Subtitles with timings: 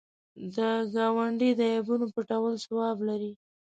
[0.55, 0.57] د
[0.93, 3.31] ګاونډي د عیبونو پټول ثواب لري